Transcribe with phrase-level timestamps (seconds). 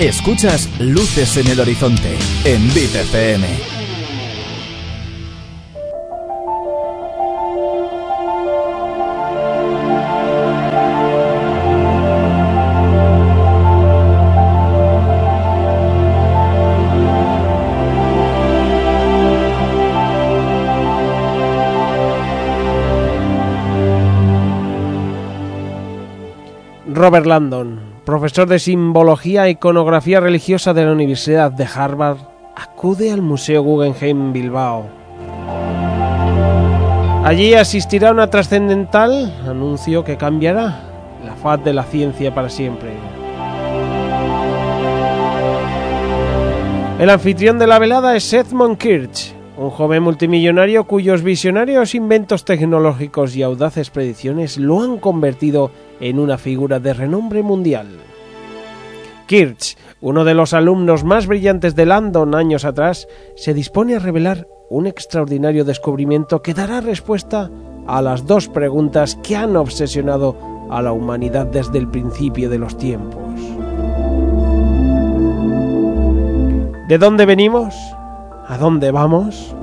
[0.00, 3.46] Escuchas Luces en el Horizonte en Vite FM.
[26.96, 27.75] Robert Landon,
[28.06, 32.18] profesor de simbología e iconografía religiosa de la Universidad de Harvard,
[32.54, 34.86] acude al Museo Guggenheim Bilbao.
[37.24, 40.84] Allí asistirá a una trascendental anuncio que cambiará
[41.24, 42.90] la faz de la ciencia para siempre.
[47.00, 53.34] El anfitrión de la velada es Edmund Kirch, un joven multimillonario cuyos visionarios inventos tecnológicos
[53.34, 57.88] y audaces predicciones lo han convertido en una figura de renombre mundial.
[59.26, 64.46] Kirch, uno de los alumnos más brillantes de Landon años atrás, se dispone a revelar
[64.70, 67.50] un extraordinario descubrimiento que dará respuesta
[67.86, 70.36] a las dos preguntas que han obsesionado
[70.70, 73.22] a la humanidad desde el principio de los tiempos.
[76.88, 77.74] ¿De dónde venimos?
[78.46, 79.56] ¿A dónde vamos?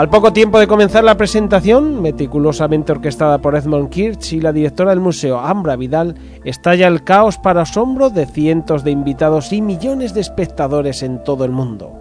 [0.00, 4.92] Al poco tiempo de comenzar la presentación, meticulosamente orquestada por Edmund Kirch y la directora
[4.92, 10.14] del museo, Ambra Vidal, estalla el caos para asombro de cientos de invitados y millones
[10.14, 11.92] de espectadores en todo el mundo.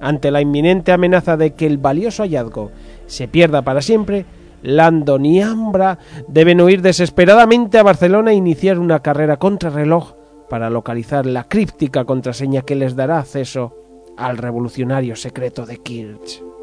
[0.00, 2.70] Ante la inminente amenaza de que el valioso hallazgo
[3.06, 4.26] se pierda para siempre,
[4.62, 5.98] Landon y Ambra
[6.28, 10.14] deben huir desesperadamente a Barcelona e iniciar una carrera contrarreloj
[10.48, 13.74] para localizar la críptica contraseña que les dará acceso
[14.16, 16.53] al revolucionario secreto de Kirch.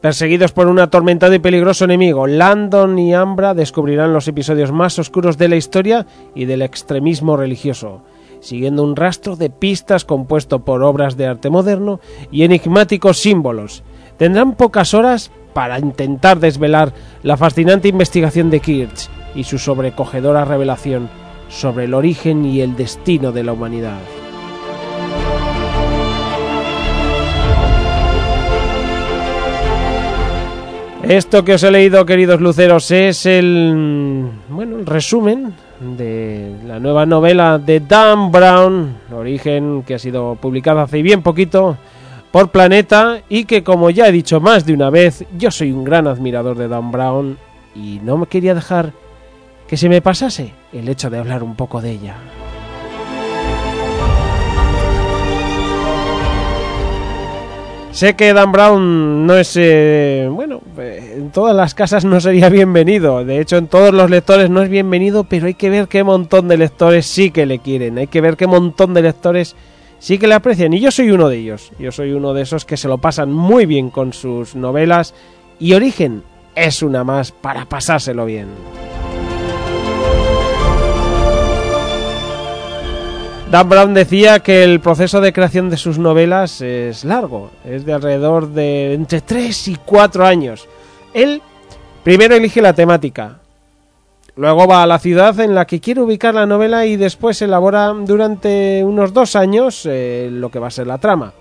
[0.00, 5.36] Perseguidos por un atormentado y peligroso enemigo, Landon y Ambra descubrirán los episodios más oscuros
[5.36, 8.00] de la historia y del extremismo religioso,
[8.40, 12.00] siguiendo un rastro de pistas compuesto por obras de arte moderno
[12.30, 13.82] y enigmáticos símbolos.
[14.16, 21.10] Tendrán pocas horas para intentar desvelar la fascinante investigación de Kirch y su sobrecogedora revelación
[21.50, 23.98] sobre el origen y el destino de la humanidad.
[31.10, 37.04] Esto que os he leído, queridos luceros, es el bueno, el resumen de la nueva
[37.04, 41.76] novela de Dan Brown, Origen, que ha sido publicada hace bien poquito
[42.30, 45.82] por Planeta y que como ya he dicho más de una vez, yo soy un
[45.82, 47.38] gran admirador de Dan Brown
[47.74, 48.92] y no me quería dejar
[49.66, 52.18] que se me pasase el hecho de hablar un poco de ella.
[57.92, 62.48] Sé que Dan Brown no es, eh, bueno, eh, en todas las casas no sería
[62.48, 63.24] bienvenido.
[63.24, 66.46] De hecho, en todos los lectores no es bienvenido, pero hay que ver qué montón
[66.46, 67.98] de lectores sí que le quieren.
[67.98, 69.56] Hay que ver qué montón de lectores
[69.98, 70.72] sí que le aprecian.
[70.72, 71.72] Y yo soy uno de ellos.
[71.80, 75.12] Yo soy uno de esos que se lo pasan muy bien con sus novelas.
[75.58, 76.22] Y Origen
[76.54, 78.46] es una más para pasárselo bien.
[83.50, 87.92] Dan Brown decía que el proceso de creación de sus novelas es largo, es de
[87.92, 90.68] alrededor de entre 3 y 4 años.
[91.14, 91.42] Él
[92.04, 93.40] primero elige la temática,
[94.36, 97.88] luego va a la ciudad en la que quiere ubicar la novela y después elabora
[97.88, 101.32] durante unos dos años eh, lo que va a ser la trama.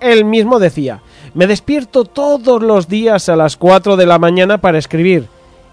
[0.00, 1.00] Él mismo decía,
[1.32, 5.28] me despierto todos los días a las 4 de la mañana para escribir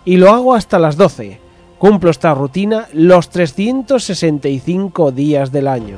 [0.06, 1.43] y lo hago hasta las 12
[1.84, 5.98] Cumplo esta rutina los 365 días del año.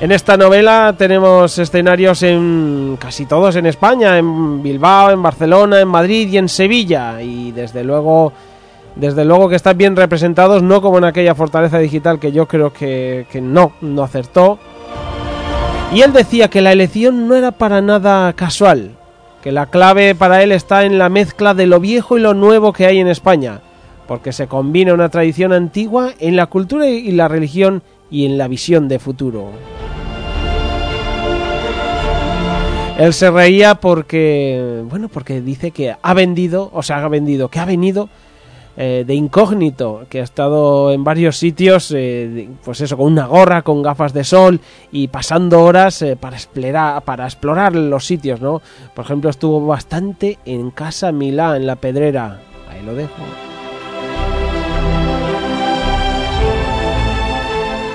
[0.00, 5.88] En esta novela tenemos escenarios en casi todos en España, en Bilbao, en Barcelona, en
[5.88, 7.20] Madrid y en Sevilla.
[7.20, 8.32] Y desde luego,
[8.96, 12.72] desde luego que están bien representados, no como en aquella fortaleza digital que yo creo
[12.72, 14.58] que, que no, no acertó.
[15.92, 18.92] Y él decía que la elección no era para nada casual,
[19.42, 22.72] que la clave para él está en la mezcla de lo viejo y lo nuevo
[22.72, 23.60] que hay en España,
[24.06, 28.48] porque se combina una tradición antigua en la cultura y la religión y en la
[28.48, 29.50] visión de futuro.
[32.98, 37.58] Él se reía porque, bueno, porque dice que ha vendido, o sea, ha vendido, que
[37.58, 38.10] ha venido
[38.82, 43.60] eh, de incógnito, que ha estado en varios sitios, eh, pues eso, con una gorra,
[43.60, 44.58] con gafas de sol
[44.90, 48.62] y pasando horas eh, para, explorar, para explorar los sitios, ¿no?
[48.94, 52.40] Por ejemplo, estuvo bastante en Casa Milá, en La Pedrera.
[52.70, 53.12] Ahí lo dejo.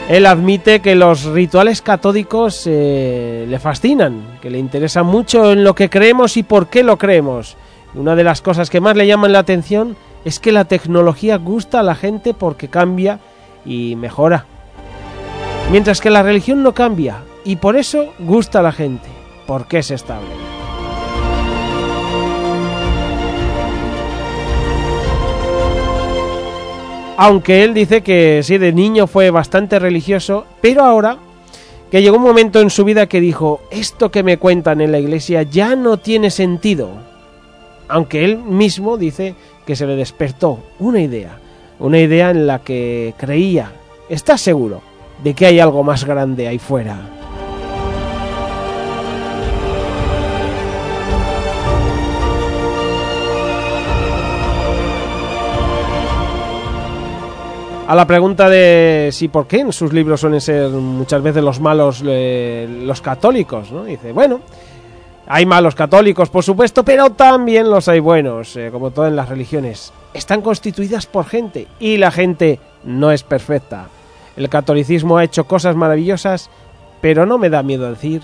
[0.08, 5.90] Él admite que los rituales catódicos le fascinan, que le interesa mucho en lo que
[5.90, 7.58] creemos y por qué lo creemos
[7.96, 11.80] Una de las cosas que más le llaman la atención es que la tecnología gusta
[11.80, 13.20] a la gente porque cambia
[13.64, 14.46] y mejora.
[15.72, 19.08] Mientras que la religión no cambia y por eso gusta a la gente,
[19.46, 20.30] porque es estable.
[27.18, 31.18] Aunque él dice que sí, de niño fue bastante religioso, pero ahora
[31.90, 35.00] que llegó un momento en su vida que dijo, esto que me cuentan en la
[35.00, 36.90] iglesia ya no tiene sentido.
[37.88, 39.36] Aunque él mismo dice
[39.66, 41.38] que se le despertó una idea,
[41.80, 43.72] una idea en la que creía,
[44.10, 44.82] está seguro,
[45.24, 46.98] de que hay algo más grande ahí fuera.
[57.88, 61.60] A la pregunta de si por qué en sus libros suelen ser muchas veces los
[61.60, 63.84] malos eh, los católicos, ¿no?
[63.84, 64.42] Dice, bueno,
[65.28, 69.92] hay malos católicos, por supuesto, pero también los hay buenos, eh, como todas las religiones.
[70.14, 73.88] Están constituidas por gente y la gente no es perfecta.
[74.38, 76.50] El catolicismo ha hecho cosas maravillosas,
[77.02, 78.22] pero no me da miedo decir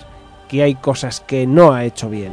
[0.48, 2.32] que hay cosas que no ha hecho bien.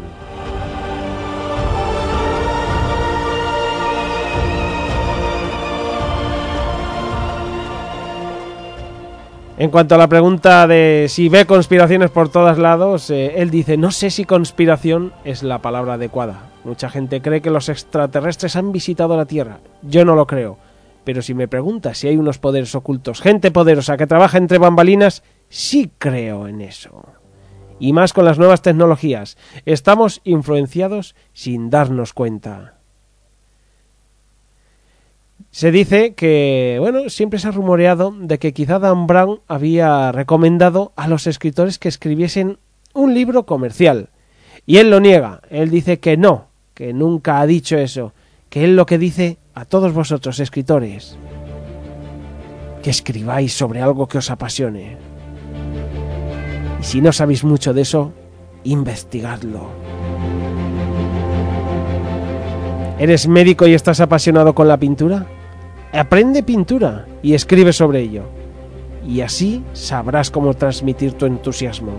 [9.59, 13.75] En cuanto a la pregunta de si ve conspiraciones por todos lados, eh, él dice,
[13.75, 16.49] no sé si conspiración es la palabra adecuada.
[16.63, 19.59] Mucha gente cree que los extraterrestres han visitado la Tierra.
[19.81, 20.57] Yo no lo creo.
[21.03, 25.23] Pero si me preguntas si hay unos poderes ocultos, gente poderosa que trabaja entre bambalinas,
[25.49, 27.03] sí creo en eso.
[27.79, 29.37] Y más con las nuevas tecnologías.
[29.65, 32.78] Estamos influenciados sin darnos cuenta.
[35.51, 40.93] Se dice que, bueno, siempre se ha rumoreado de que quizá Dan Brown había recomendado
[40.95, 42.59] a los escritores que escribiesen
[42.93, 44.09] un libro comercial.
[44.65, 45.41] Y él lo niega.
[45.49, 48.13] Él dice que no, que nunca ha dicho eso.
[48.49, 51.17] Que él lo que dice a todos vosotros, escritores,
[52.83, 54.97] que escribáis sobre algo que os apasione.
[56.79, 58.13] Y si no sabéis mucho de eso,
[58.63, 59.78] investigadlo.
[62.99, 65.25] ¿Eres médico y estás apasionado con la pintura?
[65.93, 68.23] Aprende pintura y escribe sobre ello.
[69.07, 71.93] Y así sabrás cómo transmitir tu entusiasmo.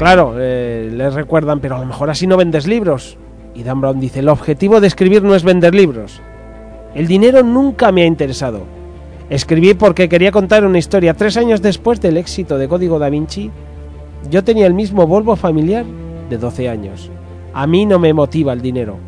[0.00, 3.18] Claro, eh, les recuerdan, pero a lo mejor así no vendes libros.
[3.54, 6.20] Y Dan Brown dice, el objetivo de escribir no es vender libros.
[6.96, 8.62] El dinero nunca me ha interesado.
[9.30, 11.14] Escribí porque quería contar una historia.
[11.14, 13.52] Tres años después del éxito de Código da Vinci,
[14.28, 15.84] yo tenía el mismo Volvo familiar
[16.28, 17.10] de 12 años.
[17.52, 18.98] A mí no me motiva el dinero.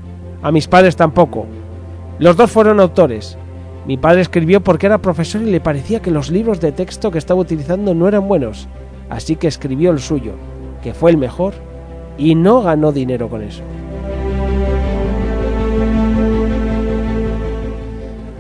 [0.42, 1.46] A mis padres tampoco.
[2.18, 3.36] Los dos fueron autores.
[3.86, 7.18] Mi padre escribió porque era profesor y le parecía que los libros de texto que
[7.18, 8.68] estaba utilizando no eran buenos,
[9.08, 10.32] así que escribió el suyo,
[10.82, 11.54] que fue el mejor,
[12.18, 13.62] y no ganó dinero con eso.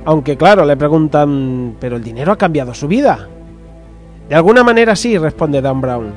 [0.04, 3.28] Aunque claro, le preguntan, ¿pero el dinero ha cambiado su vida?
[4.28, 6.12] De alguna manera sí, responde Dan Brown,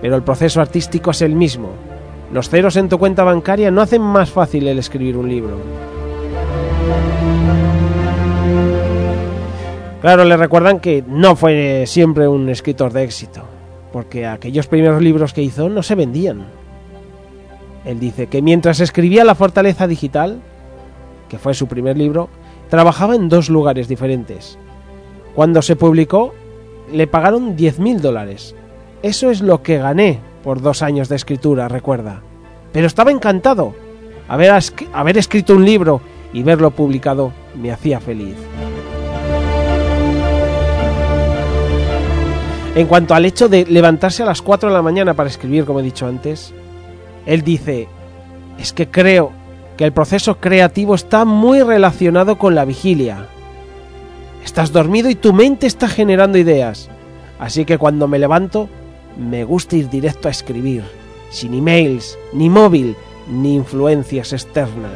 [0.00, 1.70] pero el proceso artístico es el mismo.
[2.32, 5.58] Los ceros en tu cuenta bancaria no hacen más fácil el escribir un libro.
[10.00, 13.42] Claro, le recuerdan que no fue siempre un escritor de éxito,
[13.92, 16.46] porque aquellos primeros libros que hizo no se vendían.
[17.84, 20.40] Él dice que mientras escribía La Fortaleza Digital,
[21.28, 22.28] que fue su primer libro,
[22.68, 24.58] trabajaba en dos lugares diferentes.
[25.34, 26.34] Cuando se publicó,
[26.92, 28.54] le pagaron 10.000 dólares.
[29.02, 32.22] Eso es lo que gané por dos años de escritura, recuerda.
[32.72, 33.74] Pero estaba encantado.
[34.28, 34.52] Haber,
[34.92, 36.00] haber escrito un libro
[36.32, 38.36] y verlo publicado me hacía feliz.
[42.74, 45.80] En cuanto al hecho de levantarse a las 4 de la mañana para escribir, como
[45.80, 46.52] he dicho antes,
[47.24, 47.88] él dice,
[48.58, 49.32] es que creo
[49.76, 53.28] que el proceso creativo está muy relacionado con la vigilia.
[54.44, 56.88] Estás dormido y tu mente está generando ideas.
[57.38, 58.68] Así que cuando me levanto,
[59.16, 60.84] me gusta ir directo a escribir,
[61.30, 62.96] sin emails, ni móvil,
[63.28, 64.92] ni influencias externas.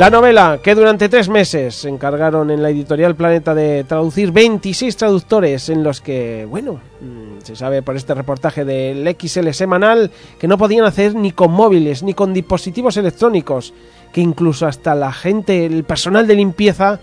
[0.00, 4.96] La novela, que durante tres meses se encargaron en la editorial Planeta de traducir 26
[4.96, 10.48] traductores en los que, bueno, mm, se sabe por este reportaje del XL semanal que
[10.48, 13.74] no podían hacer ni con móviles ni con dispositivos electrónicos,
[14.10, 16.98] que incluso hasta la gente, el personal de limpieza,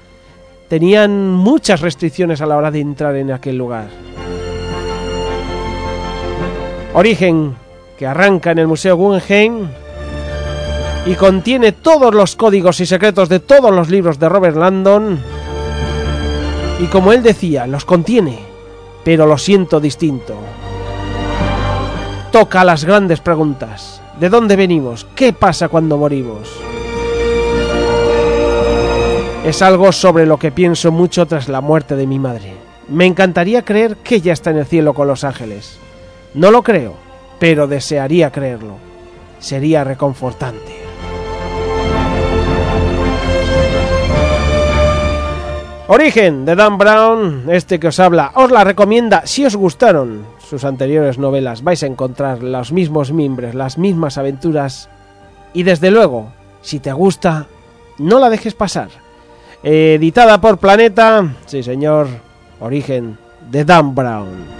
[0.67, 3.87] tenían muchas restricciones a la hora de entrar en aquel lugar.
[6.93, 7.55] Origen,
[7.97, 9.67] que arranca en el Museo Guggenheim,
[11.05, 15.19] y contiene todos los códigos y secretos de todos los libros de Robert Landon.
[16.79, 18.39] Y como él decía, los contiene,
[19.05, 20.35] pero lo siento distinto.
[22.31, 24.01] Toca las grandes preguntas.
[24.19, 25.07] ¿De dónde venimos?
[25.15, 26.66] ¿Qué pasa cuando morimos?
[29.47, 32.51] Es algo sobre lo que pienso mucho tras la muerte de mi madre.
[32.89, 35.79] Me encantaría creer que ella está en el cielo con los ángeles.
[36.33, 36.95] No lo creo,
[37.39, 38.75] pero desearía creerlo.
[39.39, 40.75] Sería reconfortante.
[45.87, 50.65] Origen de Dan Brown, este que os habla, os la recomienda si os gustaron sus
[50.65, 51.63] anteriores novelas.
[51.63, 54.89] Vais a encontrar los mismos mimbres, las mismas aventuras.
[55.53, 57.47] Y desde luego, si te gusta,
[57.97, 59.06] no la dejes pasar.
[59.63, 62.07] Editada por Planeta, sí señor,
[62.59, 63.17] Origen
[63.49, 64.57] de Dan Brown.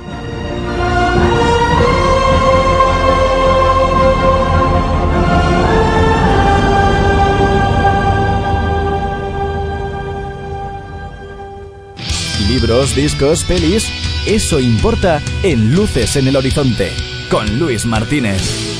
[12.48, 13.88] libros, discos, pelis,
[14.26, 16.92] eso importa en Luces en el Horizonte,
[17.30, 18.77] con Luis Martínez.